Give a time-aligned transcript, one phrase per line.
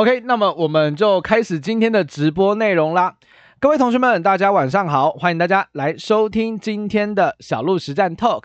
[0.00, 3.16] OK，那么我们就开始今天的直播内容啦。
[3.60, 8.44] 各位同学们，大家晚上好，欢迎大家来收听今天的小鹿实战 Talk。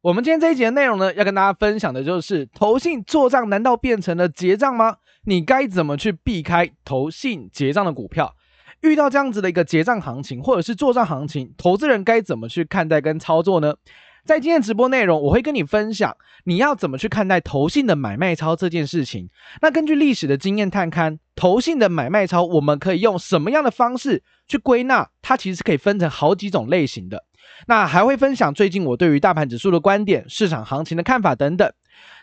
[0.00, 4.96] 我们今天这一节的内容呢，要跟大家分享的就是投信做账难道变成了结账吗？
[5.22, 8.34] 你该怎么去避开投信结账的股票？
[8.80, 13.76] 遇到这样子的一个结账行情或者是做账行情，投资人该怎么去看待跟操作呢？
[14.28, 16.14] 在今天直播内容，我会跟你分享
[16.44, 19.30] 你要怎么去看待投信的买卖超这件事情。
[19.62, 25.08] 那根据历史的经验探勘，投信的买卖超，我们可以用什么样的方式去归纳？
[25.22, 27.24] 它其实可以分成好几种类型的。
[27.68, 31.72] 那还会分享最近我对于大盘指数的观点、市场行情的看法等等。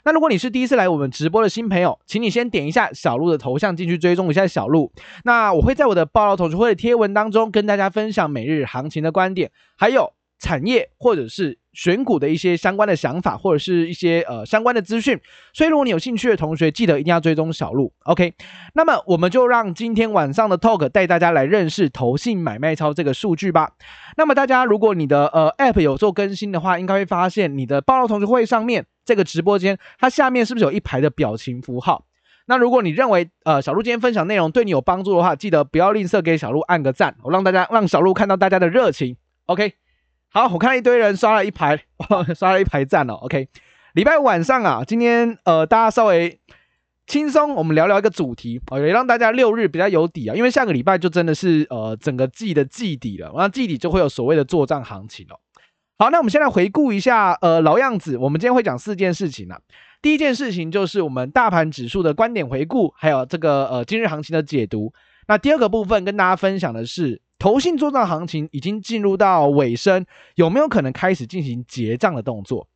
[0.03, 4.93] 那如果你是第一次来我们直播的新朋友，请你先点一下小鹿的头像进去追踪一下小鹿。
[5.23, 11.57] 那我会在我的报道同学会的贴文当中跟大家分享每日行情的观点，还有产业或者是。
[11.75, 15.19] 选股的一些相关的想法，或者是一些呃相关的资讯，
[15.53, 18.33] 所以如果你有兴趣的同学，记得一定要追踪小鹿，OK？
[18.73, 23.73] 那么我们就让今天晚上的 Talk 带大家来认识投信买卖超这个数据吧。
[24.15, 32.05] 那么大家如果你的呃 App 有做更新的话，应该会发现你的报道同学会上面这个直播间，它下面是不是有一排的表情符号？
[32.47, 39.17] 那如果你认为呃小鹿今天分享内容对你有帮助的话，记得不要吝啬给小鹿按个赞，我让大家让小鹿看到大家的热情
[39.47, 39.73] ，OK？
[40.35, 41.81] 好，我看一堆人刷了一排，
[42.35, 43.13] 刷了一排赞哦。
[43.13, 43.47] OK，
[43.93, 46.37] 礼拜五晚上啊，今天呃，大家稍微
[47.07, 50.35] 轻松，我们聊聊一个主题哦，也让大家六日比较有底啊。
[50.35, 55.39] 因为下个礼拜就真的是呃整个季的季底了，那季底就会有所谓的做账行情哦。
[55.97, 59.57] 好，那我们现在回顾一下，呃，老样子，我们今天会讲四件事情啊。
[60.01, 64.91] 第一件事情就是我们大盘指数的观点回顾，还有这个呃今日行情的解读。
[65.29, 67.21] 那第二个部分跟大家分享的是。
[67.37, 70.05] 投信做账行情已经进入到尾声，
[70.35, 72.67] 有没有可能开始进行结账的动作？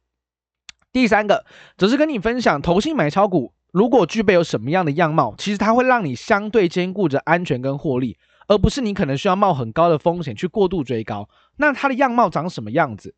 [0.92, 1.46] 第三个
[1.78, 11.30] 则是跟你分享，投信买超股如果具备有什么样的样貌，其实它会让你相对兼顾着安全跟获利，而不是你可能需要冒很高的风险去过度追高。
[11.58, 13.16] 那它的样貌长什么样子？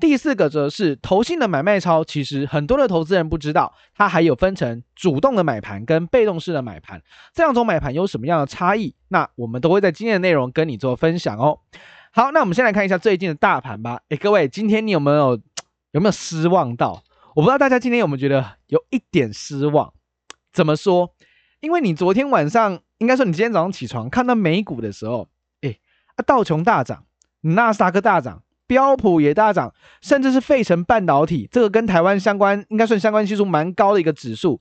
[0.00, 8.94] 第四个则是投信的买卖超，其实很多的投资人不知道，它还有分成主动的买盘跟被动式的买盘，这两种买盘有什么样的差异？
[9.08, 11.60] 那我们都会在今天的内容跟你做分享哦。
[12.12, 14.00] 好，那我们先来看一下最近的大盘吧。
[14.08, 15.40] 诶，各位，今天你有没有
[15.90, 17.02] 有没有失望到？
[17.34, 19.92] 我不知道大家今天有没有觉得有一点失望？
[20.52, 21.12] 怎么说？
[21.58, 25.28] 因为你昨天晚上，应该说你今天早上起床看到美股的时候，
[25.62, 25.80] 诶，
[26.14, 27.04] 啊，道琼大涨，
[27.40, 28.43] 纳斯达克大涨。
[28.66, 34.60] 标普也大涨，甚至是费城半导体这个跟台湾相关，应该算相关系数蛮高的一个指数，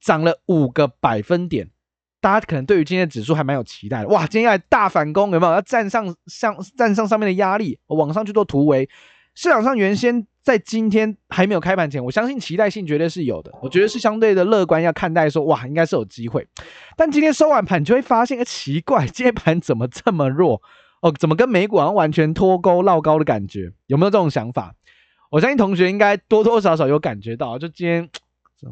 [0.00, 1.70] 涨了五个百分点。
[2.20, 5.52] 大家可能对于今天的指数还蛮有期待的，哇，今天要来大反攻，有没有？
[5.52, 8.88] 要站上上站上上面的压力，往上去做突围。
[9.34, 16.46] 市场上原先在今天还没有开盘前，我相信期待性绝对是有的，我觉得是相对的乐观，要看待说，哇，应该是有机会。
[16.96, 20.62] 但今天收完盘，你就会发现，个奇怪，今天盘怎么这么弱？
[21.04, 23.70] 哦，怎么跟美股好像完全脱钩绕高的感觉？
[23.88, 24.74] 有没有这种想法？
[25.30, 28.08] 我相信同学应该多多少少有感觉到，就今天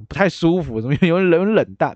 [0.08, 1.94] 不太舒服，怎么有点 冷冷淡？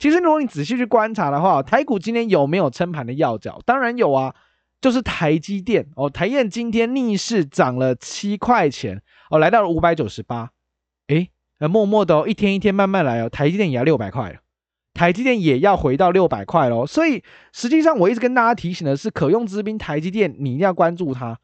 [0.00, 3.60] 其实如果你仔细去观察的话，台股今天有没有撑盘的要角？
[3.64, 4.34] 当然有啊，
[4.80, 10.50] 就是台积电哦，台燕今天逆势涨了七块钱哦，来到了五百九十八，
[11.06, 11.30] 诶，
[11.60, 14.40] 默默的哦，一天一天慢慢来哦，台积电也要六百块了。
[14.96, 21.38] 台积电也要回到六百块喽，所以实际上我一直跟大家提醒的是，可用之兵台积电，你一定要关注它，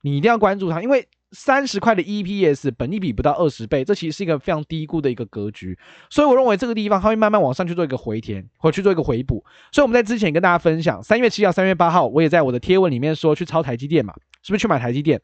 [0.00, 5.78] 你一定要关注它，因为三十块的 EPS，本益比不到二十倍，这其实是一个非常低估的一个格局，
[6.08, 9.44] 所以我认为这个地方它会慢慢往上去做一个回填，或去做一个回补。
[9.70, 15.20] 所以我们在之前跟大家分享，三月七号、三月八号，我也在我的贴文里面说去抄台积电嘛，是不是去买台积电？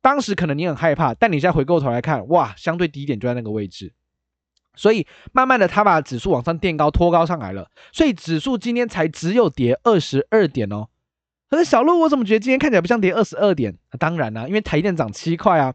[0.00, 3.92] 当时可能你很害怕，但你现在回过头来看，哇，相对低点就在那个位置。
[4.74, 7.68] 所以慢慢的，他把指数往上垫高，拖高上来了。
[7.92, 10.88] 所以指数今天才只有跌二十二点哦。
[11.50, 13.76] 可是小鹿，我怎么觉得今天看起来不像跌二十二点？
[13.90, 15.74] 啊，当然啦，因为台电涨七块啊，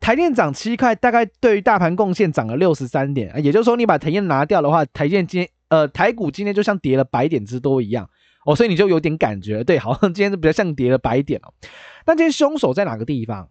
[0.00, 3.30] 台电涨七块，大概对于大盘贡献涨了六十三点。
[3.44, 8.08] 也就是说，你把台电拿掉的话，台电今天呃台股今天就像跌了百点之多一样
[8.46, 8.56] 哦。
[8.56, 11.52] 所以你就有点感觉，对，好像今天是比较像跌了百点哦。
[12.06, 13.50] 那今天凶手在哪个地方？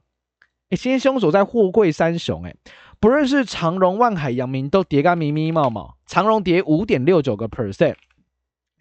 [0.70, 2.56] 诶，今天凶手在货柜三雄，诶。
[3.00, 7.96] 不论是长荣、万海、阳明都跌个咪咪冒冒，长荣跌五点六九个 percent，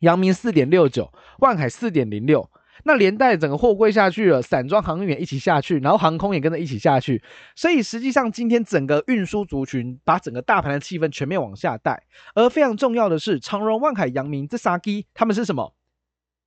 [0.01, 2.51] 阳明四点六九，万海四点零六，
[2.83, 7.23] 那连带整个货柜下去了，散装航运也一起下去，然后航空也跟着一起下去，
[7.55, 12.03] 所以实际上今天整个运输族群把整个大盘的气氛全面往下带，
[12.35, 15.73] 而非常重要的是长荣、万海、阳明这三只他们是什么？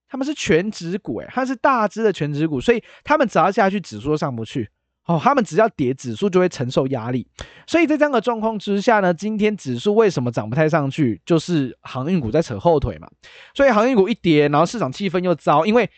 [0.09, 4.68] 他们是全职股，诶，它是大只的全职股，所以他们只要下去，指数都上不去。
[5.09, 7.27] 哦，他们只要跌，指数就会承受压力。
[7.65, 11.19] 所以在这样的状况之下呢，今天指数为什么涨不太上去？
[11.25, 13.09] 就是航运股在扯后腿嘛。
[13.56, 15.89] 所以航运股一跌，然后市场气氛又糟，因为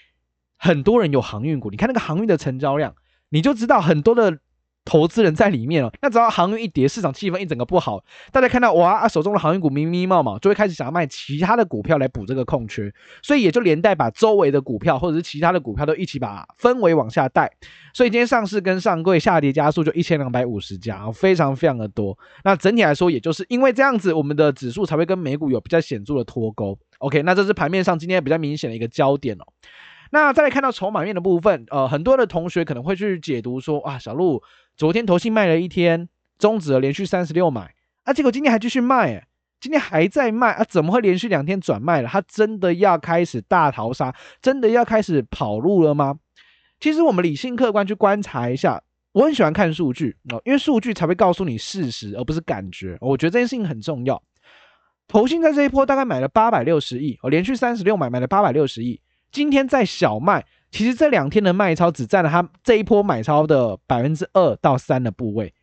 [0.57, 2.95] 很多人有航运股，你看那个航运的成交量，
[3.27, 4.39] 你就知道很多的。
[4.83, 12.91] 投资人在里面哦，那只要航运一跌，市场气氛一整个不好，大家看到哇啊，手中的航运股咪咪冒冒，就会开始想要卖其他的股票来补这个空缺，
[13.21, 17.51] 所以也就连带把周围的股票或者是其他的股票都一起把氛围往下带，
[17.93, 22.17] 所以今天上市跟上柜下跌加速就一千两百五十家，非常非常的多。
[22.43, 26.77] 那整体来说，也就是因为这样子，我们的指数才会跟美股有比较显著的脱钩。
[26.97, 29.45] OK，那这是盘面上今天比较明显的一个焦点哦。
[30.13, 34.43] 那再来看到筹码面的部分，呃，很多的同学可能会去解读说，啊，小路。
[34.81, 39.27] 昨天投信卖了一天，终止了连续三十六买，啊，结果今天还继续卖，哎，
[39.59, 42.09] 今天还在卖啊，怎么会连续两天转卖了？
[42.09, 44.11] 他真的要开始大逃杀，
[44.41, 46.17] 真的要开始跑路了吗？
[46.79, 48.81] 其实我们理性客观去观察一下，
[49.11, 52.97] 我很喜欢看数据哦，因为数据才会告诉你事实，而不是感觉。
[53.01, 54.19] 我觉得这件事情很重要。
[55.07, 58.99] 投信在这一波大概买了八百六十亿，哦，连续三十六买买了八百六十亿，
[59.31, 60.45] 今天在小麦。
[60.71, 65.53] 其实这两天的卖超只占了他这一波买超的百分之二到三的部位，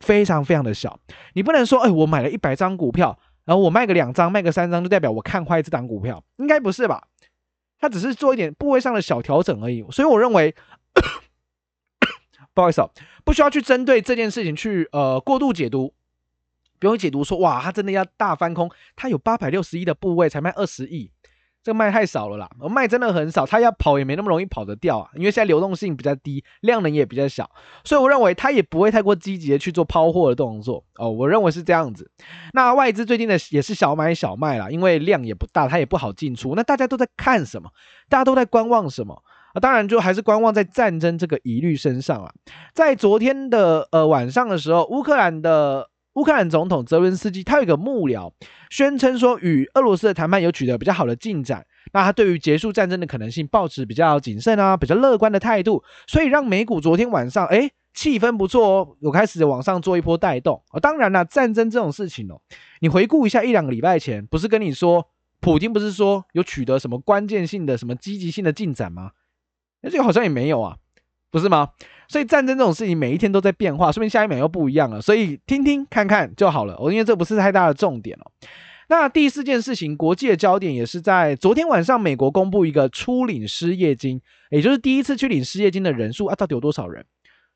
[0.00, 0.98] 非常非常的小。
[1.34, 7.06] 你不能说，哎，我买了一百张股票，然后我卖个两张、卖个三张，就代表我看坏这档股票，应该不是吧？
[7.78, 9.84] 他只是做一点部位上的小调整而已。
[9.90, 10.54] 所以我认为，
[12.54, 12.90] 不好意思哦，
[13.22, 15.92] 不需要去针对这件事情去呃过度解读，
[16.78, 21.10] 不用解读说，哇，他真的要大翻空，他有八百六十亿的部位才卖二十亿。
[21.64, 27.50] 这个卖太少了啦，而卖真的很少，它要跑也没那么容易跑得掉啊，因为现在流动性比较低，量能也比较小，
[27.84, 32.10] 所以我认为它也不会太过积极的去做抛货的动作哦，我认为是这样子。
[32.52, 36.54] 那外资最近的也是小买小卖啦，因为量也不大，它也不好进出。
[36.54, 37.70] 那大家都在看什么？
[38.10, 39.22] 大家都在观望什么？
[39.54, 42.30] 啊，当然就还是观望在战争这个疑虑身上啊。
[42.74, 45.88] 在昨天的呃晚上的时候，乌克兰的。
[46.14, 48.32] 乌克兰总统泽伦斯基，他有一个幕僚
[48.70, 51.66] 宣称说，与俄罗斯的谈判有取得比较好的进展。
[51.92, 60.78] 那他对于结束战争的可能性抱持比较谨慎啊，比较乐观的态度，所以让美股昨天晚上，哎，气氛不错哦，有开始往上做一波带动啊。
[60.78, 62.40] 当然了，战争这种事情哦，
[62.80, 65.08] 你回顾一下一两个礼拜前，不是跟你说，
[65.40, 69.10] 普京不是说有取得什么关键性的、什么积极性的进展吗？
[69.80, 70.76] 那这个好像也没有啊。
[71.34, 71.68] 不是吗？
[72.06, 75.00] 所以战争这种事情每一天都在变化，说明下一秒又不一样了。
[75.00, 76.78] 所以听听看看就好了。
[76.78, 78.30] 我因为这不是太大的重点哦。
[78.86, 84.20] 那第四件事情，国际的焦点也是在昨天晚上，美国公布一个初领失业金，
[84.50, 87.04] 也就是第一次去领失业金的人数啊，到底有多少人？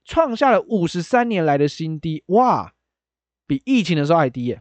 [0.05, 2.73] 创下了五十三年来的新低，哇，
[3.47, 4.61] 比疫情的时候还低耶。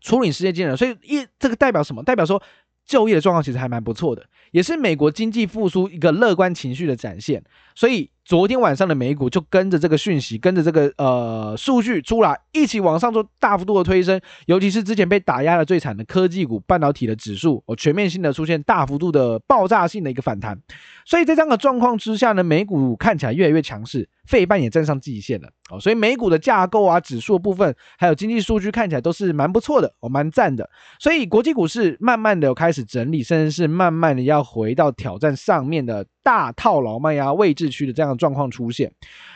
[0.00, 2.04] 初领失业金的人，所以一这个代表什么？
[2.04, 2.40] 代表说。
[2.86, 7.42] 就业的状况其实还蛮不错的，也是美国经济复苏一个乐观情绪的展现，
[7.74, 20.60] 所以昨天晚上的美股就跟着这个讯息，跟着这个呃数据出来，一起往上做大幅度的推升，尤其是之前被打压的最惨的科技股、半导体的指数，哦，全面性的出现大幅度的爆炸性的一个反弹，
[21.04, 30.68] 所以在这样的状况之下呢，美股看起来越来越强势，费半也站上季线了，哦，所以美股的架构啊、指数部分，还有经济数据看起来都是蛮不错的，哦，蛮赞的，
[30.98, 36.04] 所以国际股市慢慢的有开始整理，甚至是慢慢的要回到挑战上面的。
[36.26, 38.92] 大套牢卖压位置区的这样状况出现，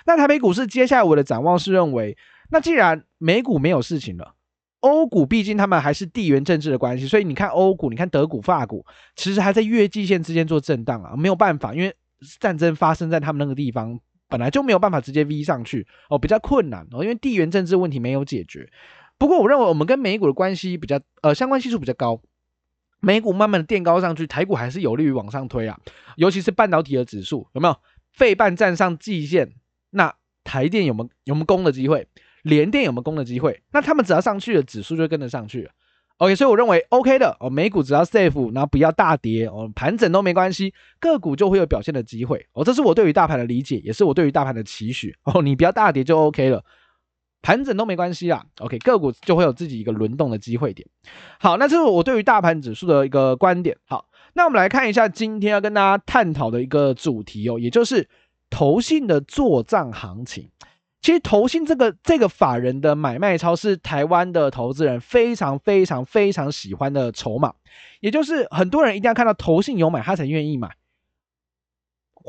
[0.07, 2.17] 那台北股市接下来我的展望是认为，
[2.51, 4.35] 那既然美股没有事情了，
[4.81, 8.85] 欧股毕竟他们还是地缘政治的关系，所以你看欧股，你看德股、法股，
[9.15, 11.95] 其实还在月季线之间做震荡啊，没有办法，因为
[12.39, 18.71] 战争发生在他们那个地方，本来就没有办法直接 V 上去哦，比较困难哦，因为地缘政治问题没有解决。
[19.19, 22.21] 不过我认为我们跟美股的关系比较，呃，相关系数比较高。
[23.03, 25.79] 美股慢慢的垫高上去，台股还是有利于往上推啊，
[26.17, 27.75] 尤其是半导体的指数有没有？
[28.13, 29.53] 费半站上季线，
[29.91, 30.15] 那
[30.45, 32.09] 台电有没有有没攻的机会？
[32.43, 33.63] 联电有没有攻的机会？
[33.73, 35.71] 那他们只要上去了，指数就跟着上去了。
[36.17, 46.65] OK，所以我认为 OK 的哦，美股只要 safe，然后不要大跌哦，盘整都没关系，个股就会有表现的机会哦，这是我对于大盘的理解，也是我对于大盘的期许哦，你不要大跌就 OK 了。
[47.43, 50.87] 盘整都没关系啦，OK，个股就会有自己一个轮动的机会点。
[51.39, 53.75] 好，那这是我对于大盘指数的一个观点。
[53.87, 58.09] 好，那我们来看一下今天要跟大家探讨的一个主题哦，也就是
[58.49, 60.49] 投信的做账行情。
[61.03, 67.55] 其实投信这个这个法人的买卖超是台湾的投资人非常非常非常喜欢的筹码，
[68.01, 70.71] 也就是很多人一定要看到投信有买，他才愿意买。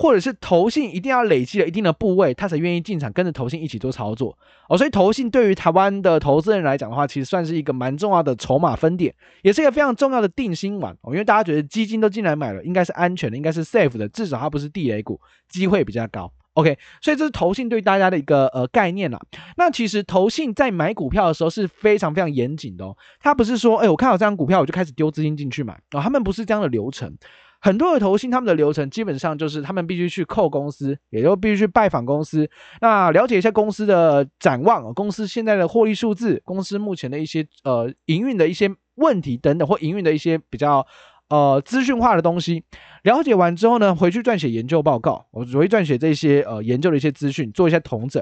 [0.02, 4.36] 或者是投信一定要累积了一定的部位，他才愿意进场跟着投信一起做操作
[4.68, 4.76] 哦。
[4.76, 11.14] 所以投信对于台湾的投资人来讲的话，其实算是一个蛮重要的筹码分点，也是一个非常重要的定心丸哦。
[11.14, 19.20] 因为大家觉得基金都进来买了，应该是安全的，应该是 safe 的，至少它不是地雷股，机会比较高 OK，所以这是投信对大家的一个呃概念啦。
[19.56, 27.16] 那其实投信在买股票的时候是非常非常严谨的哦，他不是说，哎，我看好这张股票我就开始丢资金进去买啊，他们不是这样的流程。
[27.62, 32.50] 很多的投信他们的流程基本上就是他们必须去扣公司，也就必须去拜访公司，
[32.82, 40.86] 那了解一下公司的展望，公司现在的获利数字，公司目前的一些呃营运的一些问题等等，或营运的一些比较。
[41.30, 42.62] 呃，资讯化的东西
[43.04, 48.22] 了解完之后呢，回去撰写研究报告，我只会撰写这些呃研究的一些资讯，做一些统整。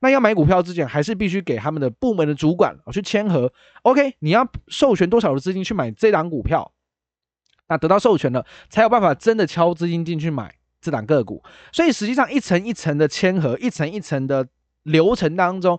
[0.00, 3.52] 那要买股票之前，还是必须给他们的部门的主管去签核。
[3.82, 6.72] OK，你要授权多少的资金去买这档股票？
[7.68, 11.42] 那得到授权了，才有办法真的敲资金进去买这档个股。
[11.72, 14.46] 所以实际上一层一层的签核，一层一层的
[14.82, 15.78] 流程当中。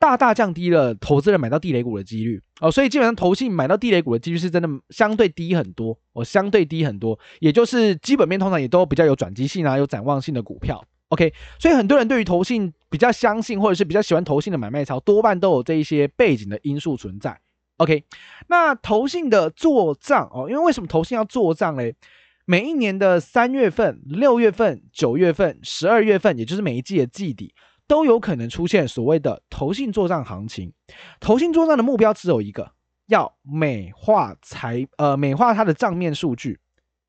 [0.00, 10.80] 大大降低了投资人买到地雷股的几率哦，所以基本上投信买到地雷股的几率是真的相对低很多哦，相对低很多，也就是基本面通常也都比较有转机性啊，有展望性的股票。
[11.08, 17.40] OK，所以很多人对于投信比较相信，或者是比较喜欢投信的买卖潮，多半都有这一些背景的因素存在。
[17.78, 18.04] OK，
[18.46, 21.96] 那投信的做账哦，因为为什么投信要做账嘞？
[22.44, 27.54] 每一年的三月份、六月份、九月份、十二月份，也就是每一季的季底。
[27.86, 30.74] 都有可能出现所谓的投信做账行情，
[31.20, 32.72] 投信做账的目标只有一个，
[33.06, 36.60] 要美化财呃美化它的账面数据。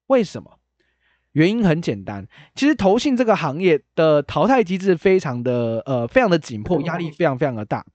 [0.08, 0.58] 为什么？
[1.34, 7.86] 原因很简单，其实投信这个行业的淘汰机制非常的呃非常的紧迫，压力非常非常的大。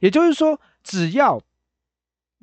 [0.00, 1.40] 也就是说，只要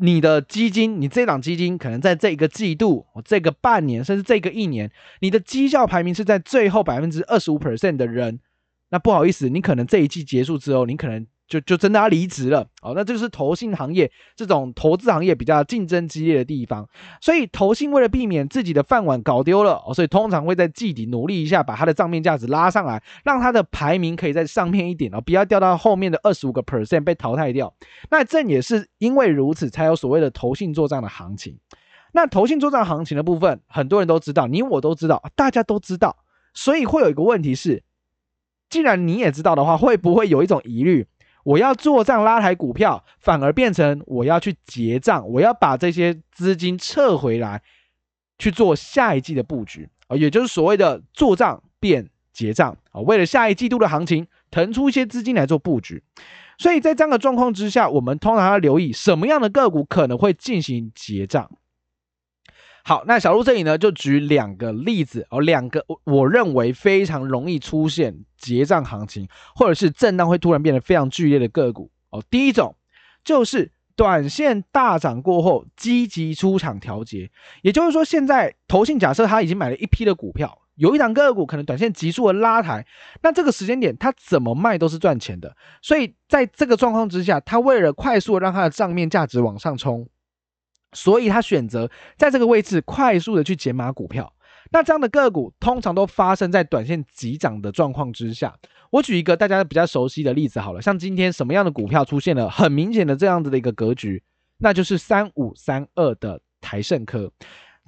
[0.02, 4.90] 你的基金，你这档基金可能在这一个季度、这个半年，甚至这个一年，
[5.20, 8.40] 你的绩效排名是在最后百分之二十五 percent 的人。
[8.92, 12.94] 那不好意思，你可能这一季结束之后，你可能就就真的要离职了哦。
[12.96, 16.88] 那这就是投信行业这种投资行业比较竞争激烈的地方，
[17.20, 27.74] 所以投信为了避免自己的饭碗搞丢了哦，所以通常会在季底努力一下，把它的账面价值拉上来，让它的排名可以在上面一点哦，不要掉到后面的二十五个 percent 被淘汰掉。
[28.12, 31.58] 那正也是因为如此，才有所谓的投信做账的行情。
[32.12, 36.16] 那投信做账行情的部分，很多人都知道，你我都知道，大家都知道，
[36.54, 37.84] 所以会有一个问题是。
[38.70, 41.08] 既然你也知道的话，会不会有一种疑虑？
[41.44, 47.62] 我要做账拉抬股票，反而变成我要去结账，我要把这些资金撤回来
[48.38, 56.04] 去做下一季的布局啊，也就是所谓的做账变结账啊，为了下一季度的行情腾出一些资金来做布局。
[56.58, 61.50] 所以在这样的状况之下，我们通常要留意什么样的个股可能会进行结账。
[62.84, 72.24] 好，那小鹿这里呢，就举两个例子哦，两个我认为非常容易出现结账行情，或者是震荡会突然变得非常剧烈的个股哦。
[72.30, 72.76] 第一种
[73.24, 77.30] 就是短线大涨过后积极出场调节，
[77.62, 82.88] 也就是说，现在投信假设他已经买了一批的股票，有一档个股可能短线急速的拉抬，
[83.22, 90.08] 那这个时间点他怎么卖都是赚钱的，所以在这个状况之下，他为了快速的让他的账面价值往上冲。
[90.94, 94.34] 所以他选择在这个位置快速的去减码股票，
[94.72, 98.56] 那这样的个股通常都发生在短线急涨的状况之下。
[98.92, 104.24] 我举一个大家比较熟悉的例子好了，像今天什么样的股票出现了很明显的这样子的一个格局，
[104.58, 107.32] 那就是三五三二的台盛科。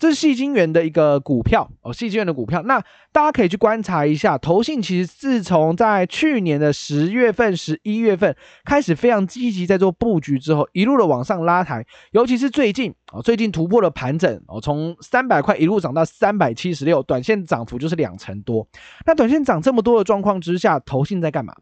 [0.01, 2.79] 这是矽晶圆的一个股票哦，矽晶圆的股票，那
[3.11, 18.67] 大家可以去观察一下，投信其实自从在去年的十月份、十一月份开始非常积极在做布局之后，一路的往上拉抬，尤其是最近哦，最近突破了盘整哦，从三百块一路涨到三百七十六，短线涨幅就是两成多。
[19.05, 21.53] 那短线涨这么多的状况之下，投信在干嘛？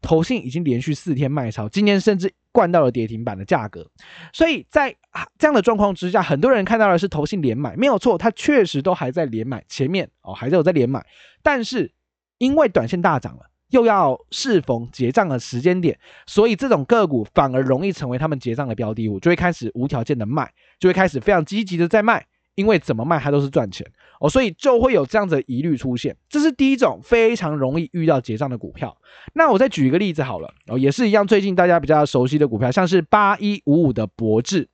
[0.00, 3.88] 投信已经连续四天卖超，今天甚至灌到了跌停板的价格，
[4.32, 4.94] 所以在
[5.38, 11.04] 这样的状况之下，很多人看到的是投信连买，没有错，它确实都还在连买，前面哦还是有在连买，
[11.42, 11.92] 但是
[12.38, 22.26] 因为短线大涨了，又要适逢结账的时间点，所以这种个股反而容易成为他们结账的标的物，就会开始无条件的卖，就会开始非常积极的在卖。
[22.58, 23.86] 因为怎么卖它都是赚钱。
[24.20, 26.16] 哦，所以就会有这样子的疑虑出现。
[26.28, 28.96] 这是第一种非常容易遇到结账的股票。
[29.32, 30.52] 那我再举一个例子好了。
[30.66, 34.68] 哦，也是一样，最近大家比较熟悉的股票，像是八一五五的博智，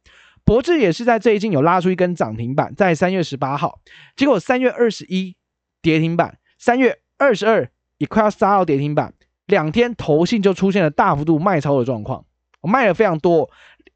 [0.45, 3.79] 博智也是在最近有拉出一根涨停板，在三月十八号，
[4.17, 5.37] 结果三月二十一
[5.83, 9.13] 跌停板，三月二十二也快要杀到跌停板，
[9.45, 12.25] 两天投信就出现了大幅度卖超的状况，
[12.63, 13.51] 我卖了非常多，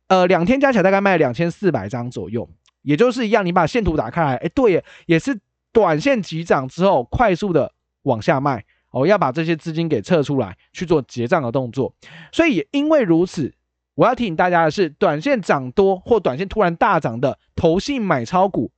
[0.08, 2.46] 呃，两天加起来大概卖了两千四百张左右。
[2.82, 5.38] 也就是一样，你把线图打开来，哎，对，也是
[5.72, 11.94] 短线急涨之后快速的往下卖哦，要把这些资金给撤出来去做结账的动作。
[12.32, 13.52] 所以也因为如此，
[13.94, 18.70] 我要提醒大家的是，短线涨多或短线突然大涨的投信买超股，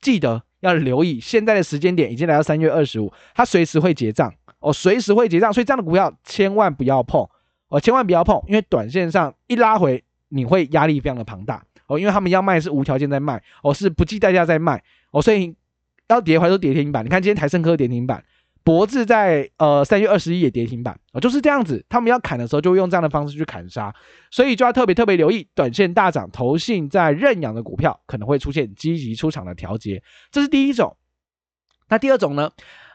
[0.00, 7.28] 记得要留意，现在的时间点已经来到三月二十五，它随时会结账哦，随时会结账，所以这样的股票千万不要碰
[7.68, 15.54] 哦，千万不要碰，因为短线上一拉回，你会压力非常的庞大哦，因为他们要卖是无条件在卖哦，是不计代价在卖哦，所以
[16.08, 17.04] 要跌回来都跌停板。
[17.04, 18.24] 你看今天台胜科跌停板，
[18.64, 23.94] 博智在呃三月二十一也跌停板哦，就是这样子，他们要砍的时候就会用这样的方式去砍杀，
[24.30, 30.96] 所以就要特别特别留意，短线大涨投信在认养的股票可能会出现积极出场的调节，这是第一种。
[31.88, 32.50] 那第二种呢？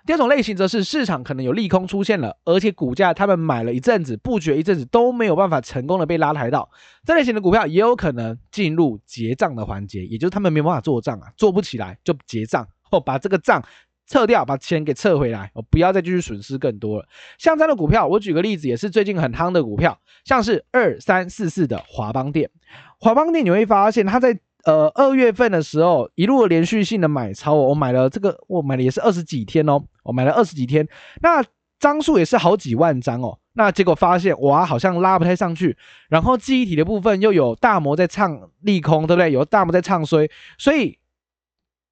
[0.08, 6.70] 第二种类型则是市场可能有利空出现了，而且股价他们买了一阵子，布局一阵子都没有办法成功的被拉抬到，
[7.04, 13.62] 这类型的股票也有可能进入结账的环节，也就是他们没办法做账啊，做不起来就结账，哦，把这个账
[14.08, 17.06] 撤掉，把钱给撤回来，哦，不要再继续损失更多了。
[17.38, 22.50] 像这样的股票，我举个例子，也是最近很夯的股票，像是二三四四的华邦电，
[22.98, 24.40] 华邦电你会发现它在。
[24.66, 30.88] 呃，二月份的时候，一路连续性的买超，我买了这个，我买了也是二十几天哦，我买了二十几天，
[31.22, 31.44] 那
[31.80, 35.78] 张数也是好几万张哦，那结果发现哇，好像拉不太上去，
[36.10, 39.32] 然后记忆体的部分又有大摩在唱利空，对不对？
[39.32, 40.98] 有大摩在唱衰，所以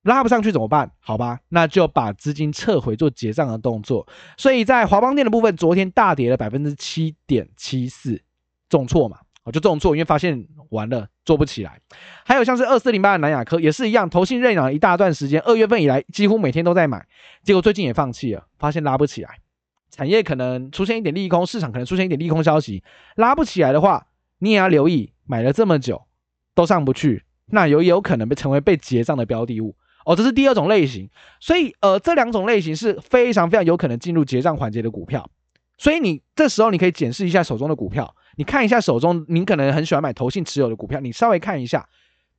[0.01, 0.91] 拉不上去怎么办？
[0.99, 4.07] 好吧，那就把资金撤回做结账的动作。
[4.37, 8.21] 所以在华邦电的部分，昨天大跌了百分之七点七四，
[8.69, 9.19] 重挫嘛。
[9.45, 11.79] 我就这种做，因为发现完了做不起来。
[12.25, 17.05] 还有像是二四零八的南亚科也是一样，投信认养一大段时间，二月份以来几乎每天都在买，
[17.43, 19.37] 结果最近也放弃了，发现拉不起来。
[19.91, 22.83] 产业可能出现一点利空，市场可能出现一点利空消息，
[23.15, 24.07] 拉不起来的话，
[24.39, 26.01] 你也要留意，买了这么久
[26.55, 29.75] 都上不去，那有有可能被成为被结账的标的物
[30.05, 30.15] 哦。
[30.15, 31.07] 这是第二种类型，
[31.39, 35.29] 所以呃，这两种类型是非常非常有可能进入结账环节的股票，
[35.77, 38.15] 所以你这时候你可以检视一下手中的股票。
[38.35, 41.87] 你看一下手中，您可能很喜欢买投信持有的股票，你稍微看一下，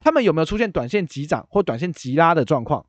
[0.01, 2.87] 他们有没有出现短线急涨或短线急拉的状况？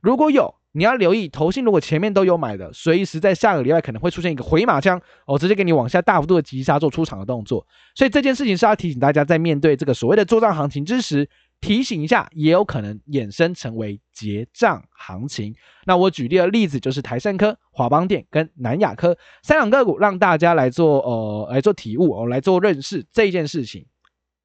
[0.00, 7.66] 如果有，你要留意投信，如果前面都有买的，随时在下个礼拜可能会出现一个回马枪，哦，直接给你往下大幅度的急杀做出场的动作。
[7.94, 11.28] 所以这件事情是要提醒大家，在面对这个所谓的做账行情之时。
[11.60, 15.54] 提醒一下，也有可能衍生成为结账行情。
[15.84, 23.86] 那我举例的例子就是台胜科、华邦电跟南亚科三档个股，让大家来做呃来做体悟哦，来做认识这件事情。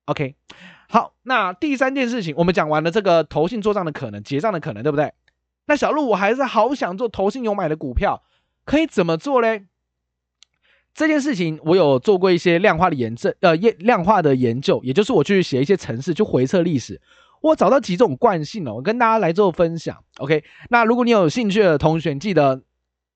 [0.05, 0.35] OK，
[0.89, 5.13] 好，那第三件事情我们讲完了这个投信做账的可能、结账的可能，对不对？
[5.65, 8.23] 那小路我还是好想做投信有买的股票，
[8.65, 9.65] 可以怎么做嘞？
[10.93, 17.01] 这件事情我有做过一些量化的研证，呃，量化的研究，也就是我去写一些程式，去回测历史，
[17.41, 19.97] 我找到几种惯性哦，我跟大家来做分享。
[20.17, 22.61] OK，那如果你有兴趣的同学，记得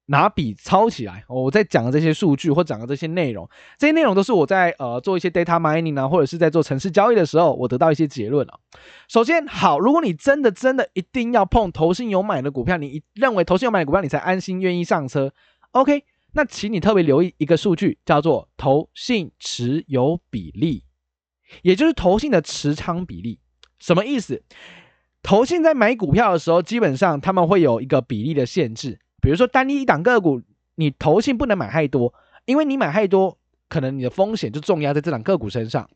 [0.07, 1.23] 拿笔抄起来。
[1.27, 8.57] 我在讲的这些数据或讲的这些内容，这些内容都是我在呃做一些 data mining 啊，或者是在做程式交易的时候，我得到一些结论啊。
[9.07, 15.31] 首先，好，如果你真的真的一定要碰投信有买的股票，你认为投信有买的股票，你才安心愿意上车。
[15.73, 16.03] OK。
[16.37, 20.83] 那请你特别留意一个数据，叫做投信持有比例，
[21.63, 23.39] 也就是投信的持仓比例。
[23.79, 24.43] 什么意思？
[25.23, 28.99] 投信在买股票的时候，基本上他们会有一个比例的限制。
[29.19, 30.43] 比如说，单一一档个股，
[30.75, 32.13] 你投信不能买太多，
[32.45, 35.89] 因为你买太多，可能你的风险就重压在这档个股身上，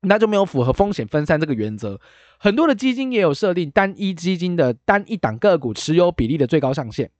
[0.00, 2.00] 那就没有符合风险分散这个原则。
[2.40, 7.12] 很多的基金也有设定单一基金的单一档个股持有比例的最高上限。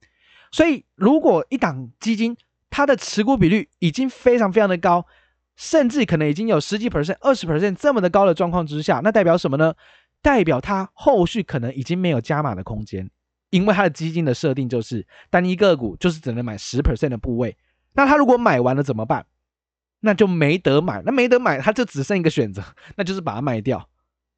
[0.51, 2.35] 所以，如果一档基金
[2.69, 5.05] 它的持股比率已经非常非常的高，
[5.55, 9.73] 甚至可能已经有十几 percent、二十 percent 这么的高的状况之下，那代表什么呢？
[10.21, 13.09] 代表它后续可能已经没有加码的空间，
[13.49, 17.57] 因为它的基金的设定就是单一个股就是只能买十 percent 的部位。
[17.93, 19.25] 那它如果买完了怎么办？
[19.99, 22.63] 那就没得买，那没得买，它就只剩一个选择，
[22.95, 23.87] 那就是把它卖掉。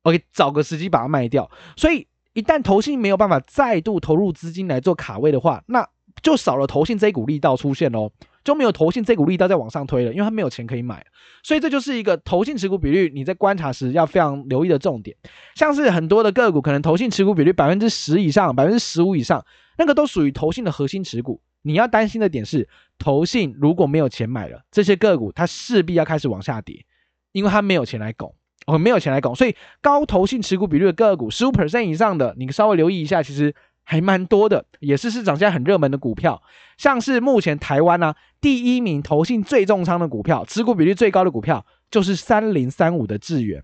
[0.01, 1.49] OK，找个时机把它卖掉。
[1.77, 5.87] 所以一旦投信没有办法再度投入资金来做卡位的话，那
[6.23, 8.11] 就少了投信这股力道出现喽，
[8.45, 11.05] 就没有投信这股力道再往上推了，因为它没有钱可以买，
[11.43, 15.15] 所以这就是一个投信持股比率，你在观察时要非常留意的重点。
[15.53, 19.45] 像是很多的个股，可能投信持股比率百分之十以上、百分之十五以上，
[19.77, 21.41] 那个都属于投信的核心持股。
[21.61, 26.85] 你要担心的点是，投信如果没有钱买了这些个股，它势必要开始往下跌，
[27.33, 28.33] 因为它没有钱来拱，
[28.65, 33.53] 哦，没有钱来拱，所以高投信持股比率的个股，十五 percent 以上的，你稍微留意一下，其实。
[33.83, 36.41] 还蛮多的，也是市场现在很热门的股票，
[36.77, 43.63] 像是目前台湾呢、第一名投信最重仓的股票，持股比例最高的股票就是三零三五的智远，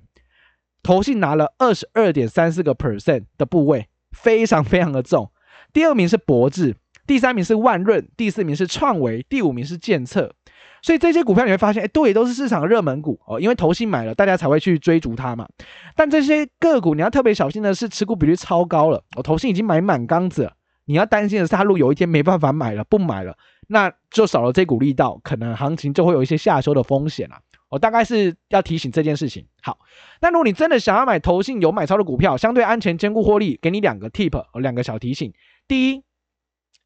[0.83, 5.31] 投信拿了二十二点三四个 percent 的部位，非常非常的重。
[5.71, 6.75] 第二名是博智，
[7.07, 10.35] 第三名是万润，第四名是创维，第五名是建策。
[10.81, 15.47] 所以这些股票你会发现，哎，对，都是市场热门股哦，因为投信买了，大家才会去追逐它嘛。
[15.95, 20.53] 但这些个股你要特别小心的是，持股比率超高了，哦，投信已经买满缸子了。
[20.85, 23.37] 你要担心的是，它如果有一天没办法买了，不买了，
[23.67, 27.39] 那就少了这股力道，可能行情就会有一些下修的风险啊。
[27.69, 29.45] 我大概是要提醒这件事情。
[29.61, 29.77] 好，
[30.21, 35.31] 那如果你真的想要买投信有买超的股票，相对安全、兼顾获利，给你两个 tip，两个小提醒。
[35.67, 36.03] 第一，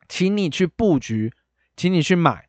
[0.10, 1.32] 请你去布局，
[1.78, 2.44] 请你去买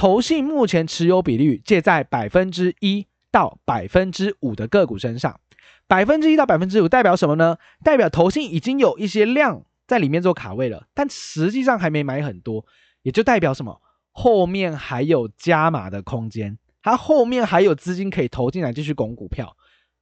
[0.00, 5.38] 投信目前持有比率介在百分之一到百分之五的个股身上。
[5.86, 7.58] 百分之一到百分之五代表什么呢？
[7.84, 12.64] 代表投信已经有一些量在里面做卡位了，但实际上还没买很多，
[13.02, 13.78] 也就代表什么？
[14.10, 16.56] 后面还有加码的空间。
[16.82, 19.54] 它后面还有资金可以投进来继续拱股票，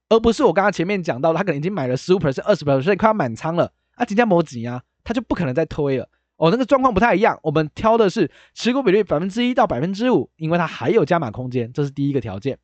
[0.07, 6.07] 而不是我刚刚前面讲到，他可能已经买了十五 percent、二十 percent，快要满仓了啊，即将摩羯啊，他就不可能再推了
[6.39, 6.49] 哦。
[6.49, 12.57] 那个状况不太一样，我们挑的是持股比率百分之一到百分之五，因为它还有加码空间，这是第一个条件。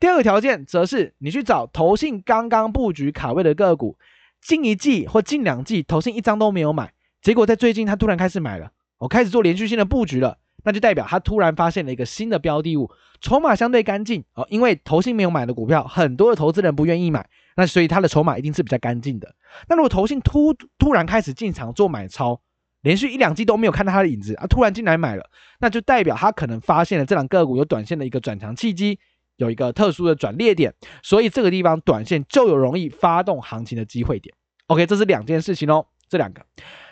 [0.00, 3.98] 第二个条件则是你去找投信刚刚布局卡位的个股，
[4.40, 10.38] 近一季或近两季投信一张都没有买，结果在最近他突然开始买了，我开始做连续性的布局了。
[10.64, 19.34] 那就代表他突然发现了一个新的标的物，筹码相对干净哦，因为投信没有买的股票，很多的投资人不愿意买，那所以他的筹码一定是比较干净的。
[19.68, 22.40] 那如果投信突突然开始进场做买超，
[22.82, 28.98] 连续一两季都没有看到它的影子啊，突然进来买了，那就代表他可能发现了这两个股有短线的一个转强契机，
[29.36, 34.34] 有一个特殊的转捩点，所以这个地方短线就有容易发动行情的机会点。
[34.68, 36.44] OK，这是两件事情哦，这两个。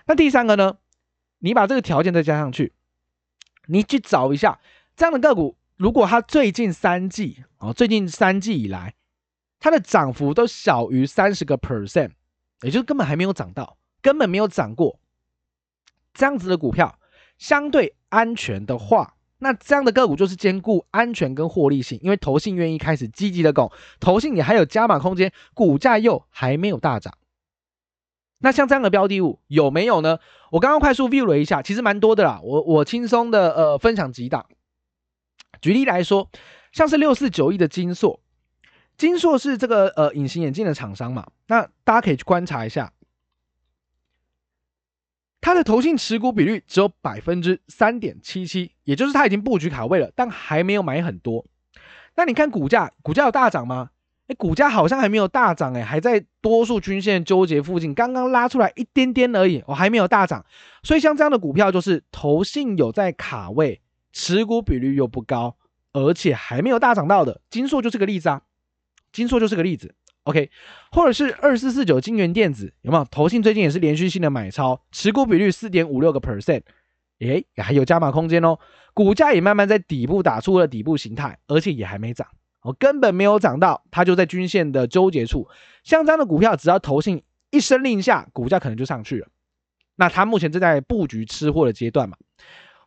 [0.07, 0.77] 那第三个呢？
[1.39, 2.73] 你把这个条件再加上去。
[3.67, 4.59] 你去找一下
[4.97, 8.95] 这样的个股，如果它最近三季哦，最近三季以来，
[9.59, 12.13] 它的涨幅都小于三十个 percent，
[12.63, 14.99] 也就是根本还没有涨到，根本没有涨过，
[16.17, 16.99] 这样子的股票
[17.39, 27.13] 相对安全的话，那这样的个股就是兼顾安全跟获利性，因为投信愿意开始积极的拱，投信也还有加码空间，股价又还没有大涨。
[28.39, 30.19] 那像这样的标的物有没有呢？
[30.51, 32.41] 我刚刚快速 view 了一下，其实蛮多的啦。
[32.43, 34.47] 我我轻松的呃分享几档。
[35.61, 36.31] 举例来说，
[36.73, 38.21] 像是六四九一的金硕，
[38.97, 41.27] 金硕是这个呃隐形眼镜的厂商嘛。
[41.47, 42.93] 那大家可以去观察一下，
[45.41, 51.47] 它的投信持股比率只有百分之三点七七，也就是它已经布局卡位了，但还没有买很多。
[52.17, 53.91] 那你看股价，股价有大涨吗？
[54.27, 60.45] 哎，股价好像还没有大涨，哎，还在多数均线纠结附近，刚刚拉出来一点点而已，我还没有大涨。
[60.83, 63.81] 所以像这样的股票，就是投信有在卡位，
[64.13, 65.57] 持股比率又不高，
[65.93, 67.41] 而且还没有大涨到的。
[67.51, 68.43] 金硕就是个例子啊，
[69.13, 69.95] 金硕就是个例子。
[70.27, 70.51] OK，
[70.91, 73.05] 或者是二四四九金元电子，有没有？
[73.13, 76.63] 投信最近也是连续性的买超，持股比率四点五六个 percent，
[77.21, 78.59] 哎，还有加码空间哦。
[78.93, 82.27] 股价也慢慢在底部打出了底部形态，而且也还没涨。
[82.63, 85.47] 哦根本没有涨到，它就在均线的纠结处。
[85.85, 89.29] 像这样的股票，只要投信一声令下，股价可能就上去了。
[89.95, 92.17] 那它目前正在布局吃货的阶段嘛，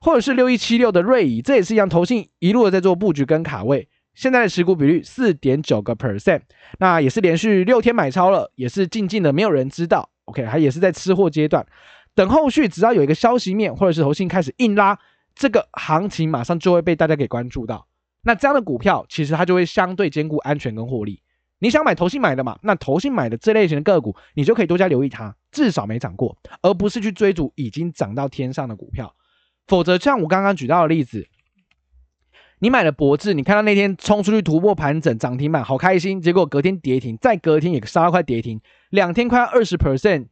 [0.02, 3.88] 或者是六一七六的瑞仪，这也是一样，投信一路的在做布局跟卡位。
[4.20, 6.42] 现在的持股比率四点九个 percent，
[6.78, 10.10] 那也是连续六天买超了，也是静静的，没有人知道。
[10.26, 11.66] OK，它也是在吃货阶段，
[12.14, 15.00] 等后续只要有一个消息面，或者是投信开始硬拉，
[15.34, 17.88] 这个行情马上就会被大家给关注到。
[18.22, 21.22] 那这样的股票，其实它就会相对兼顾安全跟获利。
[21.60, 22.60] 你想买投信买的嘛？
[22.62, 29.16] 那投信买的这类型的个股，你就可以多加留意它，至少没涨过，而不是去追逐已经涨到天上的股票。
[29.66, 31.26] 否则，像我刚刚举到的例子，
[32.60, 40.28] 你买了博智，你看到那天冲出去突破盘整涨停板，好开心，结果隔天跌停，再隔天也杀了块跌停，两天快二十 percent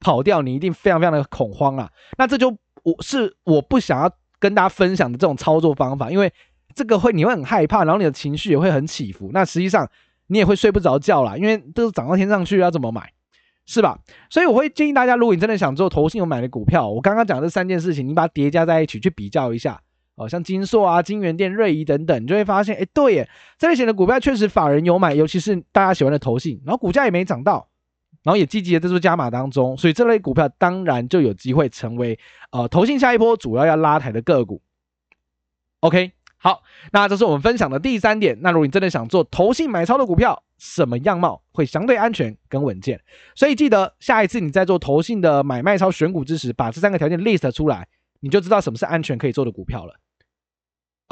[0.00, 1.90] 跑掉，你一定非常非常的恐慌啊！
[2.18, 6.32] 那这就我是我不想要跟大家分享的这种操作方法，因为。
[6.74, 9.28] 这个会你会很害怕，然后你的情绪也会很起伏。
[9.34, 9.86] 那实际上
[10.28, 13.12] 你也会睡不着觉啦，因为都是涨到天上去，要怎么买，
[13.66, 13.98] 是吧？
[14.30, 19.78] 所以我会建议大家，如果你真的想做投信有买的股票，我刚刚讲的这三件事情，你把它叠加在一起去比较一下，
[20.22, 27.68] 哦，像金硕啊、金元电、瑞仪等等，你就会发现，哎，对耶，这类型的股票确实法人有买，尤其是大家喜欢的投信，然后股价也没涨到，
[28.22, 32.18] 然后也积极的在做加码当中，所以这类股票当然就有机会成为
[32.50, 34.62] 呃投信下一波主要要拉抬的个股。
[35.80, 36.12] OK。
[36.44, 38.36] 好，那这是我们分享的第三点。
[38.40, 43.00] 那如果你真的想做投信买超的股票，什么样貌会相对安全跟稳健？
[43.36, 47.86] 所以记得下一次你在做投信的买卖超选股之时，把这三个条件 list 出来，
[48.18, 49.94] 你就知道什么是安全可以做的股票了。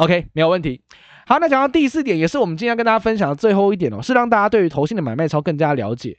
[0.00, 0.80] OK，没有问题。
[1.26, 6.16] 好，那讲到第四点，也是我们今天要跟大家分享的最后一点哦，是让大家对于投信的买卖超更加了解。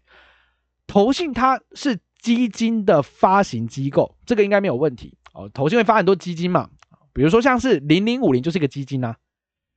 [0.85, 5.49] 投信它是基金的发行机构，这个应该没有问题哦。
[5.51, 6.69] 投信会发很多基金嘛。
[7.11, 9.17] 比如说像是零零五零就是一个基金啊，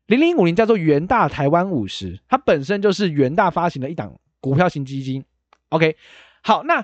[0.07, 5.25] 零零五零叫做元大台湾五十，它本身就是元大发行的一档股票型基金。
[5.71, 5.97] OK，
[6.43, 6.83] 好，那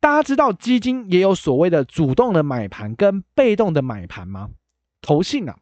[0.00, 4.50] 大家知道基金也有所谓的主动的买盘跟被动的买盘吗？
[5.02, 5.54] 投信啊，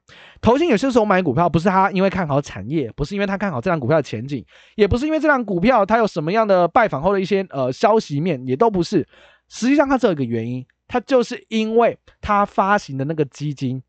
[0.42, 4.44] 投信有些时候买股票不是他因为看好产业，不是因为他看好这档股票的前景，
[4.76, 9.08] 也不是因为这档股票它有什么样的拜访后的一些呃消息面，也都不是。
[9.48, 13.82] 实际上它只有一个原因，它就是因为它发行的那个基金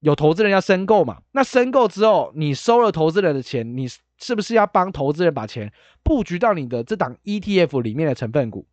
[0.00, 8.66] 有投资人要申购嘛，那申购之后你收了投资人的钱，你是不是要帮投资人把钱布局到你的这档 ETF 里面的成分股？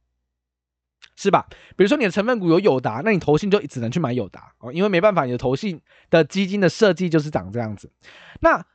[1.22, 1.46] 是吧？
[1.76, 7.92] 比如说你的成分股有友达，那你投信就只能去买友达哦，因为没办法，你的投信的基金的设计就是长这样子。
[8.40, 8.66] 那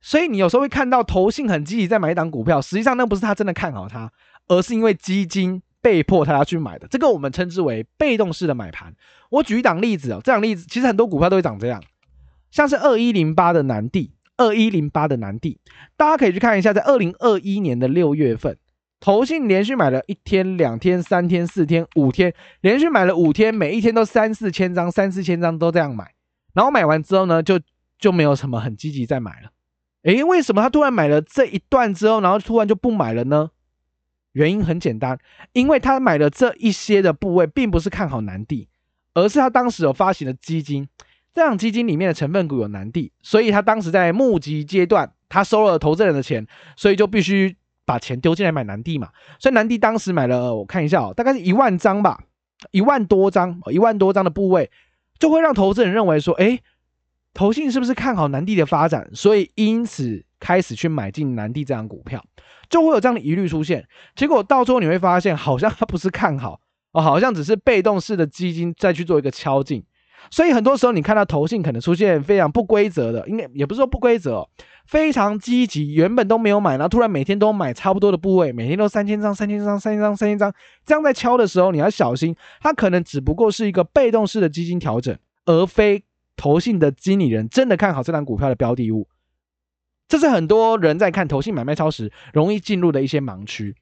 [0.00, 4.10] 所以你有时候会看到投信很积极在买一档股票，实际上那不是他真的看好它，
[4.48, 6.88] 而是因为基金被迫他要去买的。
[6.88, 8.92] 这个我们称之为被动式的买盘。
[9.30, 11.80] 我举一档例子哦，这档例子其实很多股票都会长这样，
[12.50, 15.60] 像是二一零八的南帝，二一零八的南帝，
[15.96, 18.58] 大家可以去看一下，在二零二一年的六月份。
[19.02, 26.14] 投信连续买了一天、两天、三天、四天、五天，连续买了五天，每一天都三四千张，三四千张都这样买。
[26.54, 27.58] 然后买完之后呢，就
[27.98, 29.50] 就没有什么很积极再买了。
[30.04, 33.50] 诶，为什么他突然买了这一段之后，然后突然就不买了呢？
[34.34, 35.18] 原因很简单，
[35.52, 38.68] 因为他买了这一些的部位，并不是看好南帝，
[39.14, 40.88] 而是他当时有发行的基金，
[41.34, 47.56] 这样基金里面的成分股有南帝，所以他当时在募集阶段，他收了投资人的钱，所以就必须。
[47.92, 52.24] 把钱丢进来买南帝嘛，所以南帝当时买了，我看一下哦，大概是一万张吧，
[52.70, 54.70] 一万多张，一万多张的部位，
[55.18, 56.62] 就会让投资人认为说，诶，
[57.34, 62.24] 投信是不是看好南帝的发展，所以因此开始去买进南帝这张股票，
[62.70, 63.86] 就会有这样的疑虑出现。
[64.16, 66.58] 结果到最后你会发现，好像它不是看好
[66.92, 69.84] 哦，好像只是被动式的基金再去做一个敲进。
[70.30, 74.48] 所以很多时候你看到投信可能出现非常不规则的，应该也不是说不规则。
[74.84, 80.52] 非常积极，原本都没有买，然后突然每天都买差不多的部位，每天都三千张、三千张、三千张、三千张，
[80.84, 86.02] 这样在敲的时候，你要小心，它可能只不过是一个被动式的基金调整，而非
[86.36, 89.06] 投信的经理人真的看好这档股票的标的物。
[90.08, 93.76] 这是很多人在看投信买卖超时容易进入的一些盲区。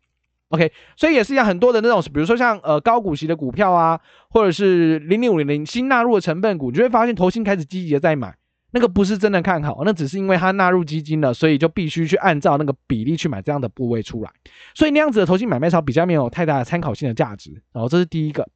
[0.51, 3.99] OK，所以也是一样，很多的那种，比如说像呃高股息的股票啊，
[4.31, 8.35] 或者是零零五零零新纳入的成分股，你就会发现投信开始积极的在买。
[8.73, 14.31] 那个不是真的看好，那只是因为它纳入基金了，所以就必须去按照那个比例去买这样的部位出来，
[14.75, 17.51] 所以那样子的投信买卖潮比较没有太大的参考性的价值。
[17.73, 18.49] 然后这是第一个。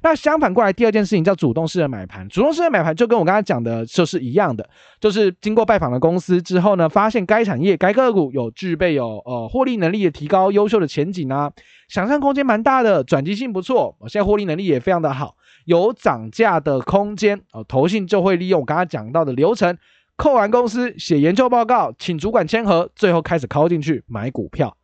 [0.00, 2.28] 那相反过来，第二件事情叫主动式的买盘。
[2.28, 4.68] 主动式的买盘就跟我刚才讲的就是一样的，
[5.00, 11.50] 就是经过拜访了公司之后呢，发现该产业、该个股有具备有呃获利能力的提高、优秀的前景啊，
[11.88, 17.64] 想象空间蛮大的，转机性不错，现在获利能力也非常的好，有涨价的空间哦。
[17.66, 19.76] 投信就会利用我刚才讲到的流程，
[20.16, 24.76] 扣完公司写研究报告，请主管签核，最后开始敲进去买股票。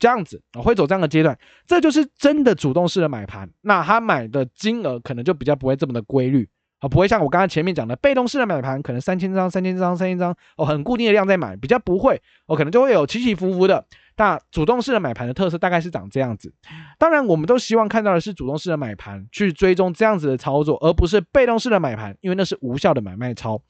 [0.00, 3.48] 这样子啊，会走这样的阶段，这就是真的主动式的买盘。
[3.60, 6.48] 那他买的金额可能就比较不会这么的规律
[6.80, 13.84] 啊，不会像我刚刚前面讲的被动式的买盘，可能三千张、三千张、三千张哦，很固定的量在买，比较不会哦，可能就会有起起伏伏的。
[14.16, 16.52] 那主动式的买盘的特色大概是长这样子。
[16.98, 23.62] 当然，我们都希望看到的是主动式的买盘去追踪这样子的操作，而不是被动式的买盘，因为那是无效的买卖操。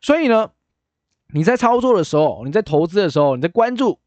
[0.00, 0.50] 所以呢，
[1.32, 3.98] 你在操作的时候，你在投资的时候，你在关注。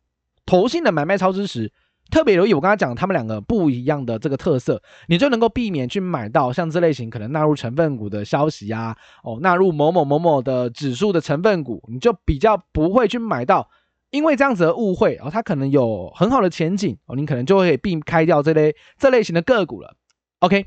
[0.51, 1.71] 投信的买卖超支时，
[2.09, 13.69] 特别留意我刚才讲他们两个不一样的这个特色，你就能够避免去买到像这类型可能纳入成分股的消息啊，哦，纳入某某某某的指数的成分股，你就比较不会去买到，
[14.09, 19.95] 因为这样子的误会哦，它可能有很好的前景哦，你可能就会避开掉这类这类型的个股了。
[20.39, 20.65] OK，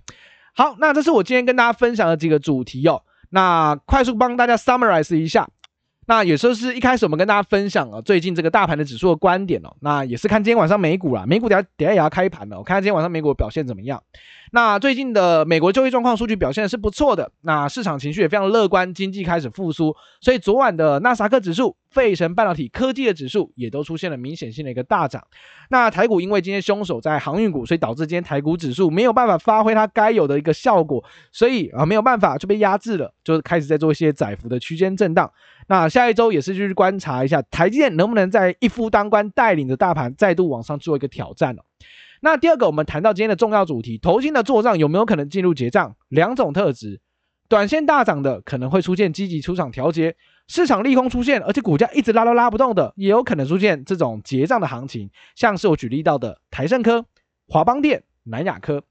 [0.55, 5.47] 好，那这是我今天跟大家分享的几个主题哦，那快速帮大家 summarize 一下。
[6.07, 14.03] 那也就是一开始我们跟大家分享了最近这个大盘的指数的观点哦，那也是看今天晚上美股啦，美股等下等下也要开盘了，我看看今天晚上美股表现怎么样。
[14.53, 25.27] 那最近的美国就业状况数据表现是不错的，那市场情绪也非常乐观，经济开始复苏，所以昨晚的纳斯达克指数、费城半导体科技的指数也都出现了明显性的一个大涨。
[25.71, 35.31] 那台股因为今天凶手在航运股，所以导致今天台股指数没有办法发挥它该有的一个效果，所以啊没有办法就被压制了，就开始在做一些窄幅的区间震荡。
[35.69, 41.65] 那下一周也是去观察一下台积电能不能在一夫当关带领着大盘再度往上做一个挑战了。
[42.21, 45.95] 那第二个，我们谈到今天的重要主题，投信的做账有没有可能进入结账？
[46.09, 47.01] 两种特质，
[47.49, 57.07] 短线大涨的可能会出现积极出场调节，市场利空出现，而且股价一直拉都拉不动的，也有可能出现这种结账的行情，像是我举例到的台盛科、
[57.49, 58.83] 华邦电、南亚科。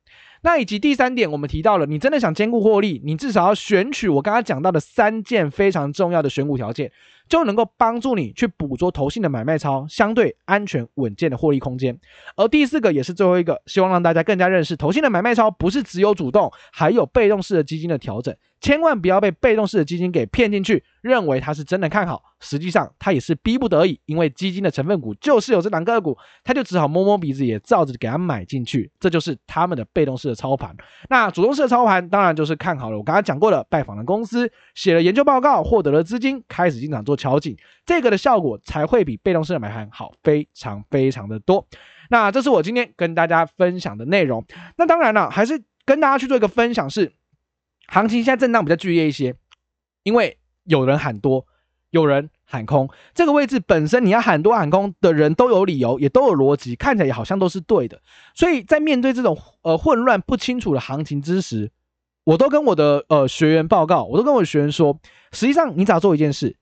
[0.41, 6.91] 那以及第三点，我们提到了，你真的想兼顾获利，你至少要选取我刚刚讲到的三件非常重要的选股条件。
[7.33, 11.99] 就能够帮助你去捕捉投信的买卖超相对安全稳健的获利空间。
[12.35, 18.35] 而第四个也是最后一个，希望让大家更加认识投信的买卖超不是只有主动，还有被动式的基金的调整。
[18.61, 30.73] 千万不要被被动式的基金给骗进去，认为它是真的看好，实际上它也是逼不得已，因为基金的成分股就是有这档个股，它就只好摸摸鼻子也照着给它买进去，这就是他们的被动式的操盘。
[31.09, 37.55] 那主动式的操盘当然就是看好了，我刚刚讲过了，拜访了公司，写了研究报告，获得了资金，开始进场做敲进，
[37.85, 41.65] 这个的效果才会比被动式的买盘好非常非常的多。
[42.09, 44.45] 那这是我今天跟大家分享的内容。
[44.75, 47.13] 那当然了，还是跟大家去做一个分享是。
[47.87, 49.35] 行情现在震荡比较剧烈一些，
[50.03, 51.45] 因为有人喊多，
[51.91, 52.89] 有人喊空。
[53.13, 58.01] 这个位置本身你要喊多喊空的人都有理由，也都有逻辑，看起来也好像都是对的。
[58.35, 61.71] 所以在面对这种呃混乱不清楚的行情之时，
[62.23, 64.97] 我都跟我的呃学员报告，我都跟我的学员说，
[65.33, 66.55] 实际上你只要做一件事，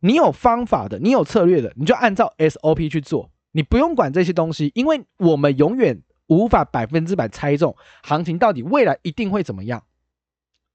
[0.00, 9.82] 你有方法的，你有策略的，你就按照 SOP 去做，你不用管这些东西，因为我们永远无法百分之百猜中行情到底未来一定会怎么样。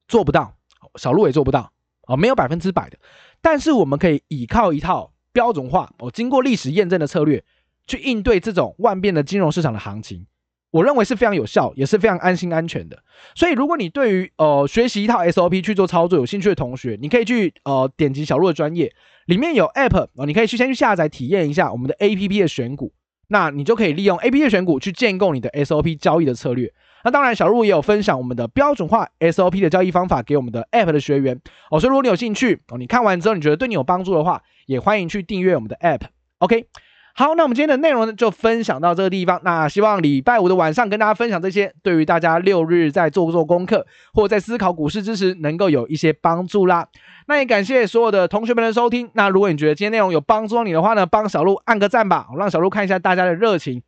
[0.07, 0.55] 做不到，
[0.95, 2.97] 小路也做不到啊，没有百分之百的。
[3.41, 7.43] 但是我们可以依靠一套标准化、哦，经过历史验证的策略，
[7.87, 10.27] 去应对这种万变的金融市场的行情。
[10.75, 13.01] 我认为是非常有效，也是非常安心安全的。
[13.33, 18.91] 所以，如果你对于呃学习一套 SOP 去做操作有兴趣的同学，你可以去呃点击小鹿的专业，
[19.25, 22.91] 里面有 App 哦，你可以去先去下载体验一下我们的 APP 的选股，
[23.29, 26.73] 那你就可以利用 APP 的选股去建构你的 SOP 交易的策略。
[27.05, 31.39] 那当然，小鹿也有分享我们的标准化 SOP 的交易方法给我们的 App 的学员
[31.71, 36.01] 哦，所以如果你有兴趣哦，你看完之后你觉得对你有帮助的话，也欢迎去订阅我们的 App。
[36.39, 36.67] OK，
[37.17, 39.39] 好，那我们今天的内容呢就分享到这个地方。
[39.45, 46.89] 那希望礼拜五的晚上跟大家分享这些，对于大家六日在做做功课或在思考股市之时能够有一些帮助啦。
[47.27, 49.09] 那也感谢所有的同学们的收听。
[49.13, 53.81] 那如果你觉得今天内容有帮助到你的话呢，帮小鹿按个赞吧，让小鹿看一下大家的热情。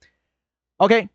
[0.77, 1.09] OK。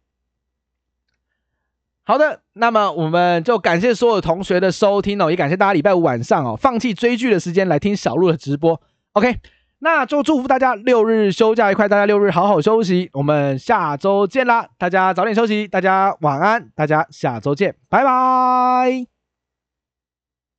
[2.05, 8.79] 好的，那么我们就感谢所有同学的收听哦，也感谢大家礼拜五晚上哦放弃追剧的时间来听小鹿的直播。
[9.13, 9.39] OK，
[9.85, 14.65] 那就祝福大家六日休假愉快，大家六日好好休息，我们下周见啦！
[14.79, 19.12] 大家早点休息，大家晚安，大家下周见，拜拜。